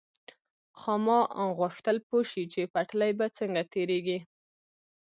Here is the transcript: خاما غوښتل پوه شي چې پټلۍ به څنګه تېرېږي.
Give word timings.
خاما 0.79 1.19
غوښتل 1.57 1.97
پوه 2.07 2.23
شي 2.31 2.43
چې 2.53 2.71
پټلۍ 2.73 3.11
به 3.19 3.25
څنګه 3.37 3.61
تېرېږي. 3.73 4.19